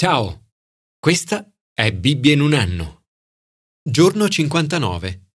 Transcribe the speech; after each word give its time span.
Ciao, 0.00 0.52
questa 1.00 1.52
è 1.74 1.92
Bibbia 1.92 2.32
in 2.32 2.40
un 2.40 2.54
anno. 2.54 3.06
Giorno 3.82 4.28
59. 4.28 5.30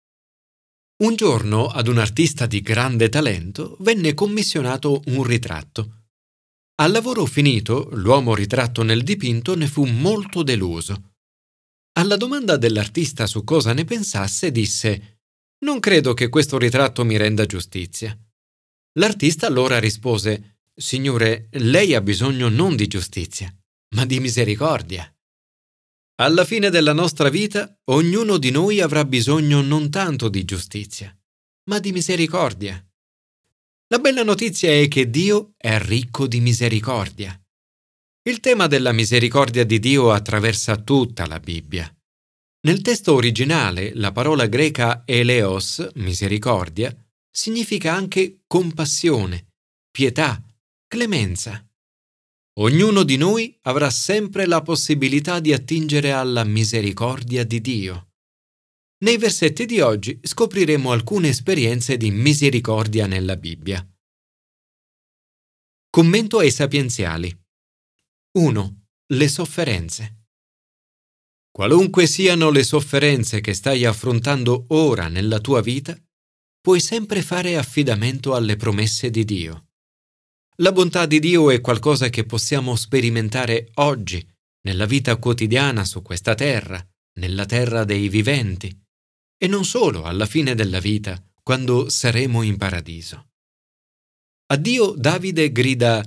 Un 1.03 1.17
giorno 1.17 1.67
ad 1.67 1.89
un 1.89 1.99
artista 1.99 2.47
di 2.47 2.61
grande 2.61 3.09
talento 3.09 3.77
venne 3.81 4.15
commissionato 4.15 5.03
un 5.07 5.25
ritratto. 5.25 6.05
Al 6.77 6.93
lavoro 6.93 7.27
finito, 7.27 7.89
l'uomo 7.95 8.37
ritratto 8.37 8.85
nel 8.85 9.03
dipinto 9.03 9.57
ne 9.57 9.67
fu 9.67 9.85
molto 9.85 10.45
deluso. 10.45 11.17
Alla 11.99 12.17
domanda 12.17 12.57
dell'artista 12.57 13.27
su 13.27 13.43
cosa 13.43 13.73
ne 13.73 13.85
pensasse, 13.85 14.53
disse 14.53 15.23
Non 15.65 15.81
credo 15.81 16.15
che 16.15 16.29
questo 16.29 16.57
ritratto 16.57 17.05
mi 17.05 17.17
renda 17.17 17.47
giustizia. 17.47 18.17
L'artista 19.01 19.49
allora 19.49 19.81
rispose 19.81 20.61
Signore, 20.73 21.49
lei 21.51 21.97
ha 21.97 22.01
bisogno 22.01 22.49
non 22.49 22.77
di 22.77 22.87
giustizia, 22.87 23.53
ma 23.95 24.05
di 24.05 24.21
misericordia. 24.21 25.07
Alla 26.17 26.45
fine 26.45 26.71
della 26.71 26.93
nostra 26.93 27.29
vita, 27.29 27.75
ognuno 27.85 28.37
di 28.39 28.51
noi 28.51 28.81
avrà 28.81 29.05
bisogno 29.05 29.61
non 29.61 29.91
tanto 29.91 30.29
di 30.29 30.45
giustizia, 30.45 31.17
ma 31.65 31.79
di 31.79 31.93
misericordia. 31.93 32.85
La 33.89 33.99
bella 33.99 34.23
notizia 34.23 34.71
è 34.71 34.89
che 34.89 35.11
Dio 35.11 35.53
è 35.57 35.79
ricco 35.79 36.27
di 36.27 36.41
misericordia. 36.41 37.39
Il 38.23 38.41
tema 38.41 38.67
della 38.67 38.93
misericordia 38.93 39.65
di 39.65 39.79
Dio 39.79 40.13
attraversa 40.13 40.77
tutta 40.77 41.27
la 41.27 41.41
Bibbia. 41.41 41.93
Nel 42.65 42.81
testo 42.81 43.15
originale, 43.15 43.93
la 43.95 44.13
parola 44.13 44.47
greca 44.47 45.03
eleos, 45.05 45.85
misericordia, 45.95 46.95
significa 47.29 47.93
anche 47.93 48.43
compassione, 48.47 49.55
pietà, 49.91 50.41
clemenza. 50.87 51.67
Ognuno 52.59 53.03
di 53.03 53.17
noi 53.17 53.59
avrà 53.63 53.89
sempre 53.89 54.45
la 54.45 54.61
possibilità 54.61 55.41
di 55.41 55.55
attingere 55.55 56.13
alla 56.13 56.45
misericordia 56.45 57.45
di 57.45 57.63
Dio. 57.63 58.11
Nei 59.05 59.17
versetti 59.17 59.65
di 59.65 59.81
oggi 59.81 60.21
scopriremo 60.23 60.93
alcune 60.93 61.29
esperienze 61.29 61.97
di 61.97 62.11
misericordia 62.11 63.07
nella 63.07 63.37
Bibbia. 63.37 63.85
Commento 65.89 66.39
ai 66.39 66.51
sapienziali. 66.51 67.35
1. 68.39 68.85
Le 69.07 69.29
sofferenze. 69.29 70.27
Qualunque 71.51 72.07
siano 72.07 72.51
le 72.51 72.65
sofferenze 72.65 73.41
che 73.41 73.55
stai 73.55 73.87
affrontando 73.87 74.67
ora 74.69 75.09
nella 75.09 75.41
tua 75.41 75.63
vita, 75.63 75.99
puoi 76.61 76.81
sempre 76.81 77.23
fare 77.23 77.57
affidamento 77.57 78.35
alle 78.35 78.57
promesse 78.57 79.09
di 79.09 79.25
Dio. 79.25 79.72
La 80.57 80.71
bontà 80.71 81.07
di 81.07 81.19
Dio 81.19 81.51
è 81.51 81.61
qualcosa 81.63 82.11
che 82.11 82.25
possiamo 82.25 82.77
sperimentare 82.77 83.71
oggi, 83.75 84.25
nella 84.65 84.85
vita 84.85 85.17
quotidiana 85.17 85.85
su 85.85 86.03
questa 86.03 86.35
terra, 86.35 86.85
nella 87.19 87.47
terra 87.47 87.85
dei 87.85 88.09
viventi, 88.09 88.69
e 89.37 89.47
non 89.47 89.65
solo 89.65 90.05
alla 90.05 90.27
fine 90.27 90.55
della 90.55 90.79
vita, 90.79 91.21
quando 91.43 91.89
saremo 91.89 92.43
in 92.43 92.59
paradiso. 92.59 93.31
A 94.47 94.57
Dio 94.57 94.93
Davide 94.93 95.51
grida 95.51 96.03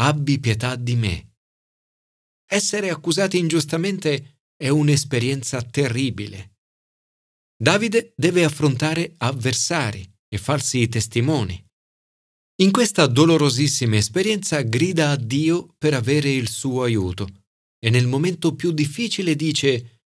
Abbi 0.00 0.40
pietà 0.40 0.76
di 0.76 0.96
me. 0.96 1.34
Essere 2.46 2.88
accusati 2.90 3.38
ingiustamente 3.38 4.40
è 4.56 4.70
un'esperienza 4.70 5.60
terribile. 5.62 6.56
Davide 7.54 8.12
deve 8.16 8.44
affrontare 8.44 9.14
avversari 9.18 10.10
e 10.26 10.38
falsi 10.38 10.88
testimoni. 10.88 11.62
In 12.58 12.70
questa 12.70 13.08
dolorosissima 13.08 13.96
esperienza 13.96 14.60
grida 14.60 15.10
a 15.10 15.16
Dio 15.16 15.74
per 15.76 15.92
avere 15.92 16.30
il 16.30 16.48
suo 16.48 16.84
aiuto 16.84 17.26
e 17.80 17.90
nel 17.90 18.06
momento 18.06 18.54
più 18.54 18.70
difficile 18.70 19.34
dice 19.34 20.02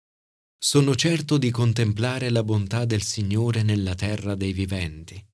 Sono 0.58 0.94
certo 0.94 1.38
di 1.38 1.50
contemplare 1.50 2.28
la 2.28 2.44
bontà 2.44 2.84
del 2.84 3.00
Signore 3.00 3.62
nella 3.62 3.94
terra 3.94 4.34
dei 4.34 4.52
viventi. 4.52 5.24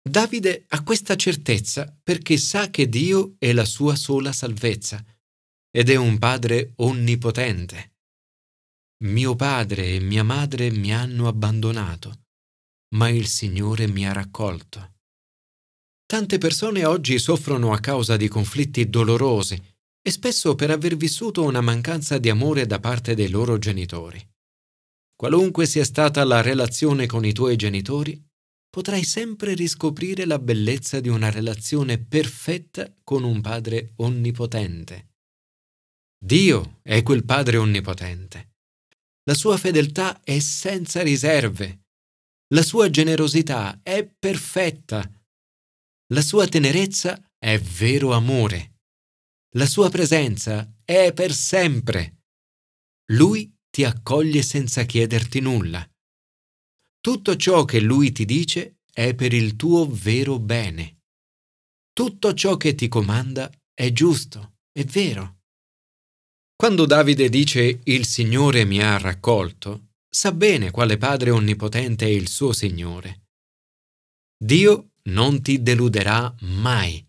Davide 0.00 0.64
ha 0.68 0.82
questa 0.82 1.14
certezza 1.14 1.94
perché 2.02 2.38
sa 2.38 2.70
che 2.70 2.88
Dio 2.88 3.34
è 3.36 3.52
la 3.52 3.66
sua 3.66 3.94
sola 3.94 4.32
salvezza 4.32 5.04
ed 5.70 5.90
è 5.90 5.96
un 5.96 6.16
Padre 6.18 6.72
onnipotente. 6.76 7.96
Mio 9.04 9.36
padre 9.36 9.96
e 9.96 10.00
mia 10.00 10.24
madre 10.24 10.70
mi 10.70 10.92
hanno 10.92 11.28
abbandonato, 11.28 12.22
ma 12.94 13.10
il 13.10 13.26
Signore 13.26 13.86
mi 13.86 14.08
ha 14.08 14.12
raccolto. 14.12 14.96
Tante 16.10 16.38
persone 16.38 16.86
oggi 16.86 17.18
soffrono 17.18 17.74
a 17.74 17.80
causa 17.80 18.16
di 18.16 18.28
conflitti 18.28 18.88
dolorosi 18.88 19.62
e 20.00 20.10
spesso 20.10 20.54
per 20.54 20.70
aver 20.70 20.96
vissuto 20.96 21.44
una 21.44 21.60
mancanza 21.60 22.16
di 22.16 22.30
amore 22.30 22.64
da 22.64 22.80
parte 22.80 23.14
dei 23.14 23.28
loro 23.28 23.58
genitori. 23.58 24.18
Qualunque 25.14 25.66
sia 25.66 25.84
stata 25.84 26.24
la 26.24 26.40
relazione 26.40 27.04
con 27.04 27.26
i 27.26 27.32
tuoi 27.34 27.56
genitori, 27.56 28.18
potrai 28.70 29.04
sempre 29.04 29.52
riscoprire 29.52 30.24
la 30.24 30.38
bellezza 30.38 30.98
di 31.00 31.10
una 31.10 31.30
relazione 31.30 31.98
perfetta 31.98 32.90
con 33.04 33.22
un 33.22 33.42
Padre 33.42 33.92
onnipotente. 33.96 35.08
Dio 36.18 36.78
è 36.80 37.02
quel 37.02 37.26
Padre 37.26 37.58
onnipotente. 37.58 38.54
La 39.24 39.34
sua 39.34 39.58
fedeltà 39.58 40.22
è 40.22 40.38
senza 40.38 41.02
riserve. 41.02 41.80
La 42.54 42.62
sua 42.62 42.88
generosità 42.88 43.80
è 43.82 44.10
perfetta 44.18 45.12
la 46.10 46.22
sua 46.22 46.46
tenerezza 46.48 47.20
è 47.38 47.58
vero 47.58 48.12
amore. 48.12 48.76
La 49.56 49.66
sua 49.66 49.90
presenza 49.90 50.70
è 50.84 51.12
per 51.12 51.34
sempre. 51.34 52.22
Lui 53.12 53.54
ti 53.70 53.84
accoglie 53.84 54.42
senza 54.42 54.84
chiederti 54.84 55.40
nulla. 55.40 55.86
Tutto 57.00 57.36
ciò 57.36 57.64
che 57.64 57.80
lui 57.80 58.12
ti 58.12 58.24
dice 58.24 58.78
è 58.90 59.14
per 59.14 59.32
il 59.32 59.56
tuo 59.56 59.86
vero 59.86 60.38
bene. 60.38 61.02
Tutto 61.92 62.32
ciò 62.34 62.56
che 62.56 62.74
ti 62.74 62.88
comanda 62.88 63.50
è 63.74 63.92
giusto, 63.92 64.56
è 64.72 64.84
vero. 64.84 65.40
Quando 66.56 66.86
Davide 66.86 67.28
dice 67.28 67.80
il 67.84 68.06
Signore 68.06 68.64
mi 68.64 68.82
ha 68.82 68.98
raccolto, 68.98 69.90
sa 70.08 70.32
bene 70.32 70.70
quale 70.70 70.96
Padre 70.96 71.30
onnipotente 71.30 72.06
è 72.06 72.08
il 72.08 72.28
suo 72.28 72.52
Signore. 72.52 73.26
Dio 74.36 74.92
non 75.08 75.42
ti 75.42 75.62
deluderà 75.62 76.34
mai, 76.40 77.04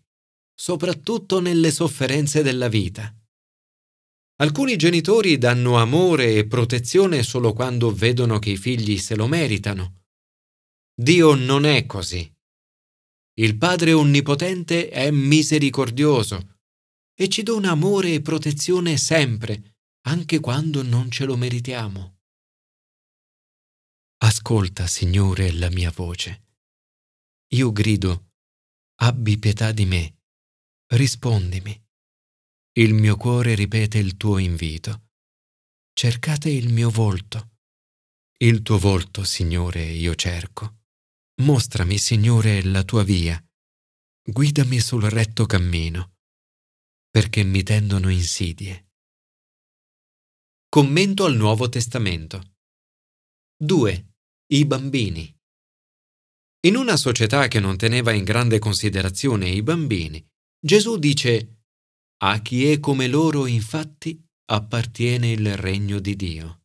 soprattutto 0.54 1.40
nelle 1.40 1.70
sofferenze 1.70 2.42
della 2.42 2.68
vita. 2.68 3.14
Alcuni 4.40 4.76
genitori 4.76 5.36
danno 5.36 5.76
amore 5.76 6.34
e 6.34 6.46
protezione 6.46 7.22
solo 7.22 7.52
quando 7.52 7.92
vedono 7.92 8.38
che 8.38 8.50
i 8.50 8.56
figli 8.56 8.98
se 8.98 9.14
lo 9.14 9.26
meritano. 9.26 10.04
Dio 10.94 11.34
non 11.34 11.64
è 11.64 11.84
così. 11.86 12.30
Il 13.34 13.56
Padre 13.58 13.92
Onnipotente 13.92 14.88
è 14.88 15.10
misericordioso 15.10 16.58
e 17.14 17.28
ci 17.28 17.42
dona 17.42 17.70
amore 17.70 18.14
e 18.14 18.22
protezione 18.22 18.96
sempre, 18.96 19.76
anche 20.06 20.40
quando 20.40 20.82
non 20.82 21.10
ce 21.10 21.26
lo 21.26 21.36
meritiamo. 21.36 22.16
Ascolta, 24.22 24.86
Signore, 24.86 25.52
la 25.52 25.70
mia 25.70 25.90
voce 25.90 26.48
io 27.52 27.72
grido, 27.72 28.30
abbi 29.00 29.38
pietà 29.38 29.72
di 29.72 29.84
me, 29.84 30.20
rispondimi. 30.92 31.72
Il 32.76 32.94
mio 32.94 33.16
cuore 33.16 33.56
ripete 33.56 33.98
il 33.98 34.16
tuo 34.16 34.38
invito. 34.38 35.08
Cercate 35.92 36.48
il 36.48 36.72
mio 36.72 36.90
volto. 36.90 37.56
Il 38.38 38.62
tuo 38.62 38.78
volto, 38.78 39.24
Signore, 39.24 39.82
io 39.82 40.14
cerco. 40.14 40.82
Mostrami, 41.42 41.98
Signore, 41.98 42.62
la 42.62 42.84
tua 42.84 43.02
via. 43.02 43.42
Guidami 44.22 44.78
sul 44.78 45.02
retto 45.02 45.46
cammino, 45.46 46.18
perché 47.10 47.42
mi 47.42 47.64
tendono 47.64 48.10
insidie. 48.10 48.90
Commento 50.68 51.24
al 51.24 51.34
Nuovo 51.34 51.68
Testamento. 51.68 52.58
2. 53.56 54.14
I 54.52 54.66
bambini. 54.66 55.39
In 56.62 56.76
una 56.76 56.98
società 56.98 57.48
che 57.48 57.58
non 57.58 57.78
teneva 57.78 58.12
in 58.12 58.22
grande 58.22 58.58
considerazione 58.58 59.48
i 59.48 59.62
bambini, 59.62 60.22
Gesù 60.62 60.98
dice 60.98 61.62
A 62.22 62.42
chi 62.42 62.70
è 62.70 62.78
come 62.80 63.08
loro, 63.08 63.46
infatti, 63.46 64.22
appartiene 64.44 65.30
il 65.30 65.56
regno 65.56 66.00
di 66.00 66.16
Dio. 66.16 66.64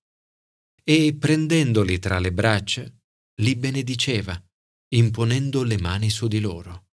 E 0.84 1.16
prendendoli 1.18 1.98
tra 2.00 2.20
le 2.20 2.34
braccia, 2.34 2.84
li 3.42 3.56
benediceva, 3.56 4.38
imponendo 4.96 5.64
le 5.64 5.80
mani 5.80 6.10
su 6.10 6.28
di 6.28 6.42
loro. 6.42 6.88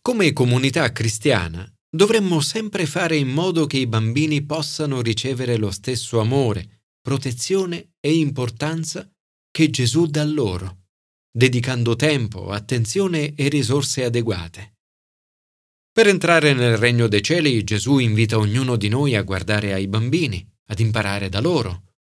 Come 0.00 0.32
comunità 0.32 0.92
cristiana, 0.92 1.68
dovremmo 1.90 2.40
sempre 2.40 2.86
fare 2.86 3.16
in 3.16 3.30
modo 3.30 3.66
che 3.66 3.78
i 3.78 3.88
bambini 3.88 4.46
possano 4.46 5.02
ricevere 5.02 5.56
lo 5.56 5.72
stesso 5.72 6.20
amore, 6.20 6.84
protezione 7.00 7.94
e 7.98 8.16
importanza 8.16 9.10
che 9.50 9.70
Gesù 9.70 10.06
dà 10.06 10.22
loro 10.22 10.84
dedicando 11.36 11.96
tempo, 11.96 12.50
attenzione 12.50 13.34
e 13.34 13.48
risorse 13.48 14.04
adeguate. 14.04 14.76
Per 15.92 16.06
entrare 16.06 16.54
nel 16.54 16.78
regno 16.78 17.08
dei 17.08 17.22
cieli 17.22 17.62
Gesù 17.62 17.98
invita 17.98 18.38
ognuno 18.38 18.76
di 18.76 18.88
noi 18.88 19.14
a 19.14 19.22
guardare 19.22 19.74
ai 19.74 19.86
bambini, 19.86 20.42
ad 20.68 20.80
imparare 20.80 21.28
da 21.28 21.42
loro. 21.42 21.92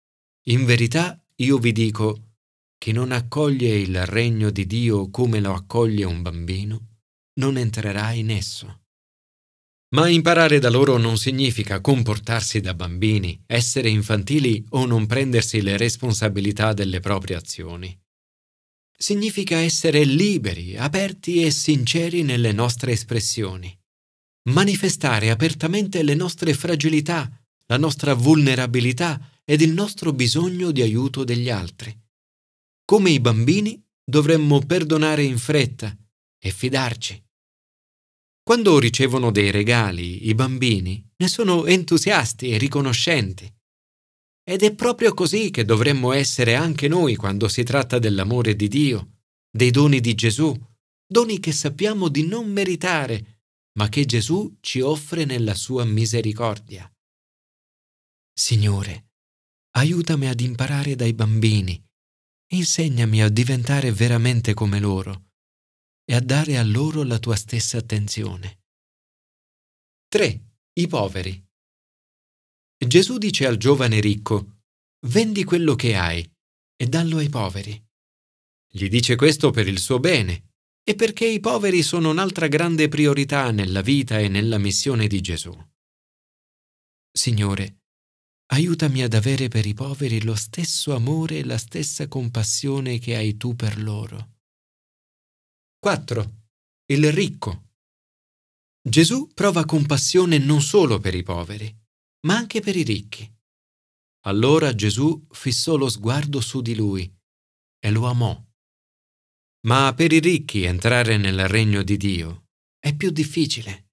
In 0.48 0.64
verità 0.64 1.22
io 1.36 1.58
vi 1.58 1.74
dico, 1.74 2.36
chi 2.78 2.94
non 2.94 3.12
accoglie 3.12 3.76
il 3.76 4.06
regno 4.06 4.52
di 4.52 4.66
Dio 4.66 5.10
come 5.10 5.42
lo 5.42 5.54
accoglie 5.54 6.06
un 6.06 6.22
bambino, 6.22 7.00
non 7.42 7.58
entrerà 7.58 8.12
in 8.12 8.32
esso. 8.32 8.84
Ma 9.96 10.08
imparare 10.08 10.60
da 10.60 10.70
loro 10.70 10.96
non 10.96 11.18
significa 11.18 11.82
comportarsi 11.82 12.62
da 12.62 12.74
bambini, 12.74 13.44
essere 13.48 13.90
infantili 13.90 14.66
o 14.70 14.86
non 14.86 15.06
prendersi 15.08 15.62
le 15.62 15.76
responsabilità 15.76 16.72
delle 16.72 17.02
proprie 17.02 17.36
azioni. 17.36 17.98
Significa 18.98 19.58
essere 19.58 20.04
liberi, 20.04 20.78
aperti 20.78 21.44
e 21.44 21.52
sinceri 21.52 22.24
nelle 22.24 22.52
nostre 22.52 22.94
espressioni. 22.94 23.78
Manifestare 24.50 25.30
apertamente 25.30 26.02
le 26.04 26.16
nostre 26.16 26.54
fragilità, 26.54 27.30
la 27.68 27.78
nostra 27.78 28.14
vulnerabilità 28.14 29.42
ed 29.44 29.62
il 29.62 29.74
nostro 29.74 30.14
bisogno 30.14 30.72
di 30.72 30.82
aiuto 30.82 31.24
degli 31.24 31.50
altri. 31.50 31.96
Come 32.86 33.10
i 33.10 33.20
bambini 33.20 33.84
dovremmo 34.04 34.60
perdonare 34.60 35.24
in 35.24 35.38
fretta 35.38 35.96
e 36.40 36.52
fidarci. 36.52 37.24
Quando 38.44 38.78
ricevono 38.78 39.32
dei 39.32 39.50
regali, 39.50 40.28
i 40.28 40.36
bambini 40.36 41.04
ne 41.18 41.28
sono 41.28 41.66
entusiasti 41.66 42.52
e 42.52 42.58
riconoscenti. 42.58 43.52
Ed 44.48 44.62
è 44.62 44.76
proprio 44.76 45.14
così 45.16 45.50
che 45.50 45.66
dovremmo 45.66 46.12
essere 46.12 46.54
anche 46.54 46.88
noi 46.88 47.16
quando 47.16 47.48
si 47.48 47.64
tratta 47.64 47.98
dell'amore 47.98 48.56
di 48.56 48.68
Dio, 48.68 49.22
dei 49.50 49.72
doni 49.72 50.00
di 50.00 50.14
Gesù, 50.14 50.56
doni 51.08 51.40
che 51.40 51.52
sappiamo 51.52 52.10
di 52.10 52.28
non 52.28 52.52
meritare, 52.52 53.42
ma 53.80 53.90
che 53.90 54.06
Gesù 54.06 54.58
ci 54.62 54.82
offre 54.82 55.26
nella 55.26 55.56
sua 55.56 55.84
misericordia. 55.84 56.88
Signore, 58.32 59.14
aiutami 59.78 60.28
ad 60.28 60.40
imparare 60.40 60.96
dai 60.96 61.14
bambini, 61.14 61.84
insegnami 62.52 63.24
a 63.24 63.30
diventare 63.30 63.92
veramente 63.92 64.54
come 64.54 64.80
loro 64.80 65.32
e 66.04 66.14
a 66.14 66.20
dare 66.20 66.58
a 66.58 66.64
loro 66.64 67.02
la 67.04 67.18
tua 67.18 67.36
stessa 67.36 67.80
attenzione. 67.80 68.60
3. 70.08 70.42
I 70.74 70.88
poveri. 70.88 71.45
Gesù 72.78 73.18
dice 73.18 73.46
al 73.46 73.58
giovane 73.58 74.00
ricco, 74.00 74.60
vendi 75.08 75.44
quello 75.44 75.76
che 75.76 75.96
hai 75.96 76.30
e 76.76 76.88
dallo 76.88 77.18
ai 77.18 77.30
poveri. 77.30 77.84
Gli 78.68 78.90
dice 78.90 79.16
questo 79.16 79.52
per 79.52 79.68
il 79.68 79.80
suo 79.80 80.00
bene 80.00 80.54
e 80.84 80.96
perché 80.96 81.26
i 81.26 81.40
poveri 81.40 81.82
sono 81.82 82.10
un'altra 82.10 82.48
grande 82.48 82.88
priorità 82.90 83.50
nella 83.52 83.82
vita 83.82 84.20
e 84.20 84.28
nella 84.28 84.58
missione 84.58 85.08
di 85.08 85.22
Gesù. 85.22 85.56
Signore, 87.12 87.84
aiutami 88.48 89.02
ad 89.02 89.14
avere 89.14 89.48
per 89.48 89.66
i 89.66 89.74
poveri 89.74 90.22
lo 90.22 90.36
stesso 90.36 90.94
amore 90.94 91.40
e 91.40 91.46
la 91.46 91.58
stessa 91.58 92.08
compassione 92.08 93.00
che 93.00 93.16
hai 93.16 93.38
tu 93.38 93.56
per 93.56 93.82
loro. 93.82 94.34
4. 95.80 96.34
Il 96.88 97.12
ricco. 97.12 97.70
Gesù 98.82 99.30
prova 99.34 99.66
compassione 99.66 100.38
non 100.38 100.62
solo 100.62 101.00
per 101.00 101.16
i 101.16 101.24
poveri, 101.24 101.74
ma 102.26 102.36
anche 102.36 102.60
per 102.60 102.76
i 102.76 102.84
ricchi. 102.84 103.32
Allora 104.26 104.74
Gesù 104.74 105.28
fissò 105.32 105.76
lo 105.76 105.88
sguardo 105.90 106.42
su 106.42 106.62
di 106.62 106.76
lui 106.76 107.12
e 107.80 107.92
lo 107.92 108.06
amò. 108.08 108.44
Ma 109.68 109.94
per 109.96 110.12
i 110.12 110.20
ricchi 110.20 110.64
entrare 110.64 111.18
nel 111.18 111.48
regno 111.48 111.84
di 111.84 111.98
Dio 111.98 112.48
è 112.80 112.96
più 112.96 113.12
difficile. 113.12 113.90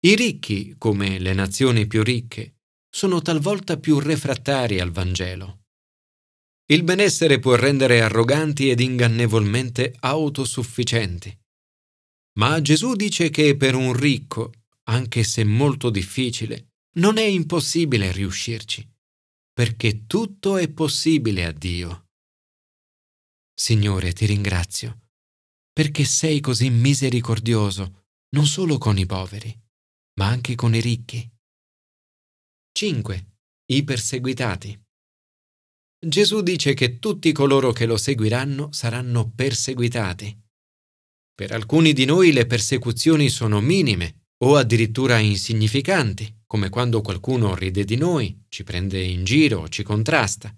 I 0.00 0.14
ricchi, 0.16 0.76
come 0.78 1.18
le 1.18 1.34
nazioni 1.34 1.86
più 1.86 2.02
ricche, 2.02 2.56
sono 2.88 3.20
talvolta 3.20 3.78
più 3.78 3.98
refrattari 3.98 4.80
al 4.80 4.90
Vangelo. 4.90 5.64
Il 6.70 6.84
benessere 6.84 7.38
può 7.38 7.54
rendere 7.54 8.00
arroganti 8.00 8.70
ed 8.70 8.80
ingannevolmente 8.80 9.94
autosufficienti. 10.00 11.36
Ma 12.38 12.60
Gesù 12.62 12.94
dice 12.94 13.28
che 13.28 13.56
per 13.56 13.74
un 13.74 13.92
ricco, 13.92 14.52
anche 14.84 15.22
se 15.24 15.44
molto 15.44 15.90
difficile, 15.90 16.69
non 16.94 17.18
è 17.18 17.24
impossibile 17.24 18.10
riuscirci, 18.10 18.88
perché 19.52 20.06
tutto 20.06 20.56
è 20.56 20.68
possibile 20.68 21.44
a 21.44 21.52
Dio. 21.52 22.08
Signore, 23.54 24.12
ti 24.12 24.26
ringrazio, 24.26 25.08
perché 25.72 26.04
sei 26.04 26.40
così 26.40 26.70
misericordioso 26.70 28.06
non 28.30 28.46
solo 28.46 28.78
con 28.78 28.98
i 28.98 29.06
poveri, 29.06 29.56
ma 30.18 30.26
anche 30.26 30.54
con 30.54 30.74
i 30.74 30.80
ricchi. 30.80 31.30
5. 32.72 33.26
I 33.66 33.84
perseguitati. 33.84 34.80
Gesù 36.06 36.40
dice 36.40 36.72
che 36.72 36.98
tutti 36.98 37.30
coloro 37.32 37.72
che 37.72 37.84
lo 37.84 37.96
seguiranno 37.96 38.72
saranno 38.72 39.30
perseguitati. 39.30 40.38
Per 41.34 41.52
alcuni 41.52 41.92
di 41.92 42.06
noi 42.06 42.32
le 42.32 42.46
persecuzioni 42.46 43.28
sono 43.28 43.60
minime 43.60 44.28
o 44.38 44.56
addirittura 44.56 45.18
insignificanti, 45.18 46.39
come 46.50 46.68
quando 46.68 47.00
qualcuno 47.00 47.54
ride 47.54 47.84
di 47.84 47.94
noi, 47.94 48.46
ci 48.48 48.64
prende 48.64 49.00
in 49.00 49.22
giro 49.22 49.68
ci 49.68 49.84
contrasta. 49.84 50.52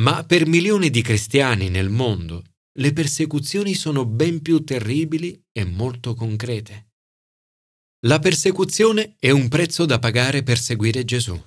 Ma 0.00 0.24
per 0.24 0.44
milioni 0.44 0.90
di 0.90 1.02
cristiani 1.02 1.68
nel 1.68 1.88
mondo 1.88 2.42
le 2.78 2.92
persecuzioni 2.92 3.74
sono 3.74 4.04
ben 4.04 4.42
più 4.42 4.64
terribili 4.64 5.40
e 5.52 5.64
molto 5.64 6.14
concrete. 6.14 6.88
La 8.06 8.18
persecuzione 8.18 9.14
è 9.20 9.30
un 9.30 9.46
prezzo 9.46 9.86
da 9.86 10.00
pagare 10.00 10.42
per 10.42 10.58
seguire 10.58 11.04
Gesù. 11.04 11.40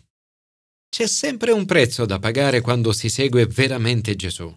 C'è 0.87 1.05
sempre 1.05 1.51
un 1.51 1.65
prezzo 1.65 2.05
da 2.05 2.19
pagare 2.19 2.61
quando 2.61 2.93
si 2.93 3.09
segue 3.09 3.47
veramente 3.47 4.15
Gesù. 4.15 4.49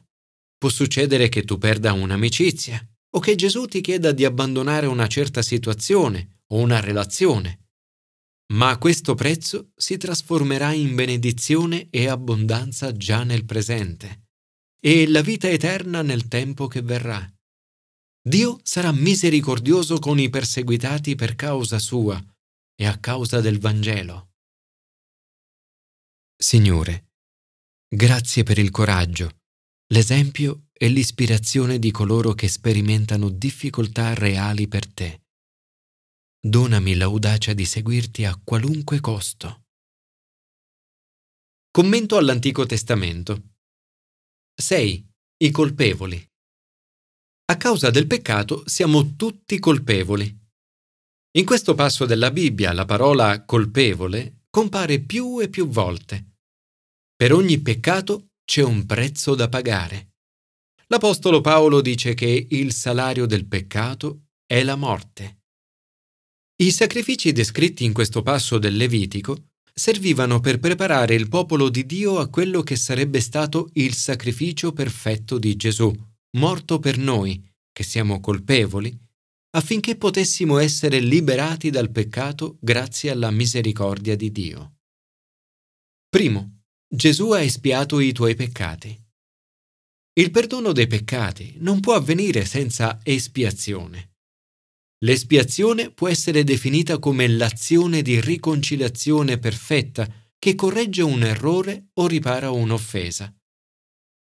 Può 0.56 0.68
succedere 0.68 1.28
che 1.28 1.42
tu 1.42 1.58
perda 1.58 1.92
un'amicizia 1.94 2.80
o 3.10 3.18
che 3.18 3.34
Gesù 3.34 3.64
ti 3.66 3.80
chieda 3.80 4.12
di 4.12 4.24
abbandonare 4.24 4.86
una 4.86 5.08
certa 5.08 5.42
situazione 5.42 6.42
o 6.52 6.58
una 6.58 6.78
relazione. 6.78 7.63
Ma 8.52 8.76
questo 8.78 9.14
prezzo 9.14 9.72
si 9.74 9.96
trasformerà 9.96 10.72
in 10.72 10.94
benedizione 10.94 11.88
e 11.90 12.08
abbondanza 12.08 12.92
già 12.92 13.24
nel 13.24 13.44
presente 13.44 14.24
e 14.84 15.08
la 15.08 15.22
vita 15.22 15.48
eterna 15.48 16.02
nel 16.02 16.28
tempo 16.28 16.66
che 16.66 16.82
verrà. 16.82 17.26
Dio 18.20 18.60
sarà 18.62 18.92
misericordioso 18.92 19.98
con 19.98 20.18
i 20.18 20.28
perseguitati 20.28 21.14
per 21.14 21.34
causa 21.36 21.78
sua 21.78 22.22
e 22.74 22.86
a 22.86 22.98
causa 22.98 23.40
del 23.40 23.58
Vangelo. 23.58 24.32
Signore, 26.36 27.12
grazie 27.88 28.42
per 28.42 28.58
il 28.58 28.70
coraggio, 28.70 29.38
l'esempio 29.86 30.66
e 30.70 30.88
l'ispirazione 30.88 31.78
di 31.78 31.90
coloro 31.90 32.34
che 32.34 32.48
sperimentano 32.48 33.30
difficoltà 33.30 34.12
reali 34.12 34.68
per 34.68 34.86
te. 34.86 35.23
Donami 36.46 36.94
l'audacia 36.94 37.54
di 37.54 37.64
seguirti 37.64 38.26
a 38.26 38.38
qualunque 38.44 39.00
costo. 39.00 39.62
Commento 41.70 42.18
all'Antico 42.18 42.66
Testamento. 42.66 43.54
6. 44.54 45.08
I 45.38 45.50
colpevoli. 45.50 46.22
A 47.46 47.56
causa 47.56 47.88
del 47.88 48.06
peccato 48.06 48.62
siamo 48.66 49.16
tutti 49.16 49.58
colpevoli. 49.58 50.38
In 51.38 51.46
questo 51.46 51.72
passo 51.72 52.04
della 52.04 52.30
Bibbia 52.30 52.74
la 52.74 52.84
parola 52.84 53.46
colpevole 53.46 54.42
compare 54.50 55.00
più 55.00 55.40
e 55.40 55.48
più 55.48 55.66
volte. 55.66 56.32
Per 57.16 57.32
ogni 57.32 57.58
peccato 57.60 58.32
c'è 58.44 58.62
un 58.62 58.84
prezzo 58.84 59.34
da 59.34 59.48
pagare. 59.48 60.16
L'Apostolo 60.88 61.40
Paolo 61.40 61.80
dice 61.80 62.12
che 62.12 62.48
il 62.50 62.74
salario 62.74 63.24
del 63.24 63.46
peccato 63.46 64.26
è 64.44 64.62
la 64.62 64.76
morte. 64.76 65.38
I 66.56 66.70
sacrifici 66.70 67.32
descritti 67.32 67.84
in 67.84 67.92
questo 67.92 68.22
passo 68.22 68.58
del 68.58 68.76
Levitico 68.76 69.48
servivano 69.74 70.38
per 70.38 70.60
preparare 70.60 71.16
il 71.16 71.28
popolo 71.28 71.68
di 71.68 71.84
Dio 71.84 72.20
a 72.20 72.28
quello 72.28 72.62
che 72.62 72.76
sarebbe 72.76 73.20
stato 73.20 73.70
il 73.72 73.92
sacrificio 73.92 74.72
perfetto 74.72 75.38
di 75.38 75.56
Gesù, 75.56 75.92
morto 76.36 76.78
per 76.78 76.96
noi, 76.96 77.44
che 77.72 77.82
siamo 77.82 78.20
colpevoli, 78.20 78.96
affinché 79.56 79.96
potessimo 79.96 80.58
essere 80.58 81.00
liberati 81.00 81.70
dal 81.70 81.90
peccato 81.90 82.56
grazie 82.60 83.10
alla 83.10 83.32
misericordia 83.32 84.14
di 84.14 84.30
Dio. 84.30 84.74
Primo, 86.08 86.60
Gesù 86.86 87.32
ha 87.32 87.40
espiato 87.40 87.98
i 87.98 88.12
tuoi 88.12 88.36
peccati. 88.36 88.96
Il 90.20 90.30
perdono 90.30 90.70
dei 90.70 90.86
peccati 90.86 91.56
non 91.58 91.80
può 91.80 91.94
avvenire 91.94 92.44
senza 92.44 93.00
espiazione. 93.02 94.13
L'espiazione 95.04 95.90
può 95.90 96.08
essere 96.08 96.44
definita 96.44 96.98
come 96.98 97.28
l'azione 97.28 98.00
di 98.00 98.18
riconciliazione 98.22 99.38
perfetta 99.38 100.08
che 100.38 100.54
corregge 100.54 101.02
un 101.02 101.22
errore 101.22 101.90
o 101.94 102.06
ripara 102.06 102.50
un'offesa. 102.50 103.32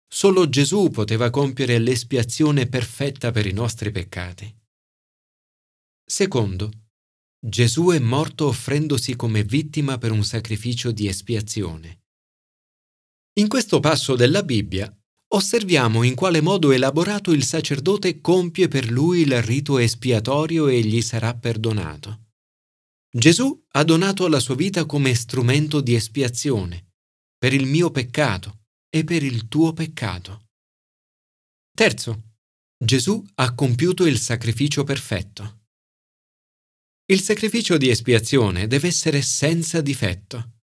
Solo 0.06 0.48
Gesù 0.50 0.90
poteva 0.90 1.30
compiere 1.30 1.78
l'espiazione 1.78 2.68
perfetta 2.68 3.30
per 3.30 3.46
i 3.46 3.52
nostri 3.52 3.90
peccati. 3.90 4.54
Secondo, 6.04 6.70
Gesù 7.38 7.88
è 7.88 7.98
morto 7.98 8.46
offrendosi 8.46 9.16
come 9.16 9.44
vittima 9.44 9.96
per 9.96 10.10
un 10.10 10.24
sacrificio 10.24 10.92
di 10.92 11.08
espiazione. 11.08 12.02
In 13.38 13.48
questo 13.48 13.80
passo 13.80 14.14
della 14.14 14.42
Bibbia 14.42 14.94
osserviamo 15.36 16.02
in 16.02 16.14
quale 16.14 16.40
modo 16.40 16.72
elaborato 16.72 17.30
il 17.32 17.44
sacerdote 17.44 18.22
compie 18.22 18.68
per 18.68 18.90
lui 18.90 19.20
il 19.20 19.42
rito 19.42 19.78
espiatorio 19.78 20.66
e 20.66 20.80
gli 20.80 21.02
sarà 21.02 21.34
perdonato. 21.34 22.30
Gesù 23.10 23.64
ha 23.72 23.84
donato 23.84 24.28
la 24.28 24.40
sua 24.40 24.54
vita 24.54 24.86
come 24.86 25.14
strumento 25.14 25.80
di 25.80 25.94
espiazione, 25.94 26.94
per 27.36 27.52
il 27.52 27.66
mio 27.66 27.90
peccato 27.90 28.64
e 28.88 29.04
per 29.04 29.22
il 29.22 29.46
tuo 29.48 29.74
peccato. 29.74 30.46
Terzo, 31.74 32.22
Gesù 32.82 33.22
ha 33.34 33.54
compiuto 33.54 34.06
il 34.06 34.18
sacrificio 34.18 34.84
perfetto. 34.84 35.64
Il 37.06 37.20
sacrificio 37.20 37.76
di 37.76 37.90
espiazione 37.90 38.66
deve 38.66 38.88
essere 38.88 39.20
senza 39.20 39.82
difetto. 39.82 40.60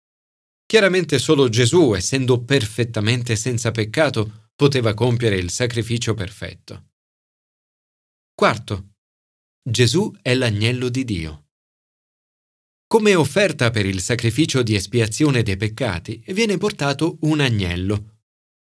Chiaramente 0.66 1.18
solo 1.18 1.48
Gesù, 1.48 1.94
essendo 1.94 2.44
perfettamente 2.44 3.34
senza 3.34 3.70
peccato, 3.70 4.47
poteva 4.58 4.92
compiere 4.92 5.36
il 5.36 5.50
sacrificio 5.50 6.14
perfetto. 6.14 6.88
Quarto, 8.34 8.94
Gesù 9.62 10.12
è 10.20 10.34
l'agnello 10.34 10.88
di 10.88 11.04
Dio. 11.04 11.50
Come 12.88 13.14
offerta 13.14 13.70
per 13.70 13.86
il 13.86 14.00
sacrificio 14.00 14.64
di 14.64 14.74
espiazione 14.74 15.44
dei 15.44 15.56
peccati 15.56 16.20
viene 16.28 16.56
portato 16.56 17.18
un 17.20 17.38
agnello. 17.38 18.22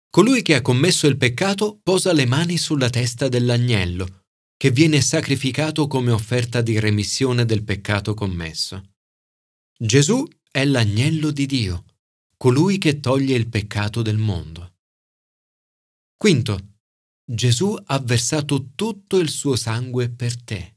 Colui 0.09 0.43
che 0.43 0.55
ha 0.55 0.63
commesso 0.63 1.09
il 1.09 1.17
peccato 1.17 1.81
posa 1.83 2.13
le 2.13 2.27
mani 2.27 2.57
sulla 2.57 2.89
testa 2.89 3.27
dell'agnello 3.27 4.27
che 4.57 4.71
viene 4.71 5.01
sacrificato 5.01 5.89
come 5.89 6.13
offerta 6.13 6.61
di 6.61 6.79
remissione 6.79 7.45
del 7.47 7.65
peccato 7.65 8.15
commesso. 8.15 8.93
Gesù 9.77 10.25
è 10.53 10.65
l'agnello 10.67 11.31
di 11.31 11.47
Dio, 11.47 11.85
colui 12.37 12.79
che 12.79 13.01
toglie 13.01 13.35
il 13.35 13.49
peccato 13.49 14.03
del 14.03 14.19
mondo. 14.19 14.60
Quinto, 16.21 16.75
Gesù 17.25 17.75
ha 17.83 17.99
versato 17.99 18.73
tutto 18.75 19.17
il 19.17 19.31
suo 19.31 19.57
sangue 19.57 20.11
per 20.11 20.37
te. 20.43 20.77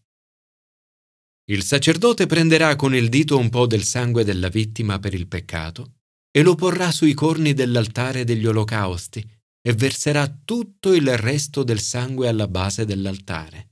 Il 1.52 1.64
sacerdote 1.64 2.28
prenderà 2.28 2.78
con 2.78 2.96
il 2.96 3.10
dito 3.10 3.38
un 3.38 3.50
po' 3.50 3.68
del 3.68 3.84
sangue 3.84 4.24
della 4.24 4.48
vittima 4.48 5.00
per 5.00 5.14
il 5.14 5.28
peccato 5.28 5.96
e 6.32 6.44
lo 6.44 6.56
porrà 6.56 6.94
sui 6.94 7.14
corni 7.14 7.52
dell'altare 7.52 8.24
degli 8.24 8.46
olocausti 8.46 9.20
e 9.62 9.74
verserà 9.74 10.34
tutto 10.46 10.94
il 10.94 11.18
resto 11.18 11.64
del 11.64 11.82
sangue 11.82 12.30
alla 12.30 12.48
base 12.48 12.86
dell'altare. 12.86 13.72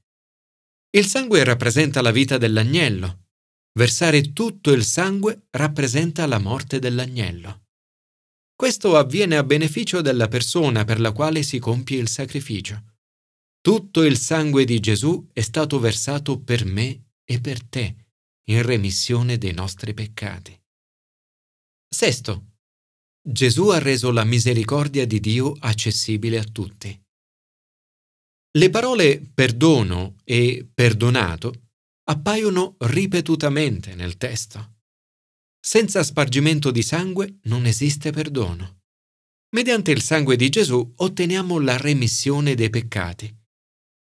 Il 0.89 1.05
sangue 1.05 1.41
rappresenta 1.45 2.01
la 2.01 2.11
vita 2.11 2.37
dell'agnello. 2.37 3.27
Versare 3.79 4.33
tutto 4.33 4.73
il 4.73 4.83
sangue 4.83 5.47
rappresenta 5.51 6.25
la 6.25 6.37
morte 6.37 6.79
dell'agnello. 6.79 7.67
Questo 8.61 8.95
avviene 8.95 9.37
a 9.37 9.43
beneficio 9.43 10.01
della 10.01 10.27
persona 10.27 10.85
per 10.85 10.99
la 10.99 11.11
quale 11.13 11.41
si 11.41 11.57
compie 11.57 11.97
il 11.97 12.07
sacrificio. 12.07 12.99
Tutto 13.59 14.03
il 14.03 14.19
sangue 14.19 14.65
di 14.65 14.79
Gesù 14.79 15.29
è 15.33 15.41
stato 15.41 15.79
versato 15.79 16.39
per 16.39 16.63
me 16.63 17.13
e 17.25 17.41
per 17.41 17.63
te, 17.63 17.95
in 18.49 18.61
remissione 18.61 19.39
dei 19.39 19.51
nostri 19.51 19.95
peccati. 19.95 20.55
Sesto. 21.89 22.57
Gesù 23.19 23.69
ha 23.69 23.79
reso 23.79 24.11
la 24.11 24.25
misericordia 24.25 25.07
di 25.07 25.19
Dio 25.19 25.53
accessibile 25.57 26.37
a 26.37 26.43
tutti. 26.43 27.03
Le 28.59 28.69
parole 28.69 29.27
perdono 29.33 30.17
e 30.23 30.69
perdonato 30.71 31.69
appaiono 32.03 32.75
ripetutamente 32.77 33.95
nel 33.95 34.17
testo. 34.17 34.80
Senza 35.63 36.03
spargimento 36.03 36.71
di 36.71 36.81
sangue 36.81 37.37
non 37.43 37.67
esiste 37.67 38.11
perdono. 38.11 38.79
Mediante 39.53 39.91
il 39.91 40.01
sangue 40.01 40.35
di 40.35 40.49
Gesù 40.49 40.93
otteniamo 40.95 41.59
la 41.59 41.77
remissione 41.77 42.55
dei 42.55 42.71
peccati. 42.71 43.31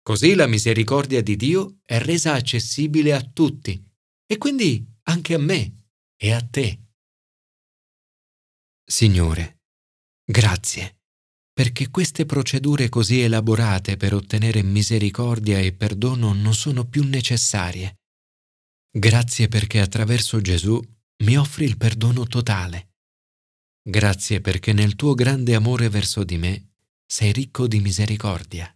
Così 0.01 0.33
la 0.33 0.47
misericordia 0.47 1.21
di 1.21 1.35
Dio 1.35 1.79
è 1.83 1.99
resa 1.99 2.33
accessibile 2.33 3.13
a 3.13 3.21
tutti 3.21 3.83
e 4.25 4.37
quindi 4.37 4.83
anche 5.03 5.33
a 5.33 5.39
me 5.39 5.89
e 6.15 6.31
a 6.31 6.41
te. 6.41 6.79
Signore, 8.85 9.59
grazie 10.23 11.01
perché 11.53 11.89
queste 11.89 12.25
procedure 12.25 12.89
così 12.89 13.19
elaborate 13.19 13.97
per 13.97 14.13
ottenere 14.13 14.63
misericordia 14.63 15.59
e 15.59 15.73
perdono 15.73 16.33
non 16.33 16.55
sono 16.55 16.87
più 16.87 17.03
necessarie. 17.03 17.99
Grazie 18.89 19.47
perché 19.47 19.79
attraverso 19.79 20.41
Gesù 20.41 20.81
mi 21.21 21.37
offri 21.37 21.65
il 21.65 21.77
perdono 21.77 22.25
totale. 22.25 22.93
Grazie 23.83 24.41
perché 24.41 24.73
nel 24.73 24.95
tuo 24.95 25.13
grande 25.13 25.53
amore 25.55 25.89
verso 25.89 26.23
di 26.23 26.37
me 26.37 26.73
sei 27.05 27.31
ricco 27.31 27.67
di 27.67 27.79
misericordia. 27.79 28.75